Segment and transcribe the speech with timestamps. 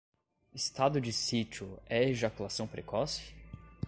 [0.55, 3.35] Estado de sítio é ejaculação precoce?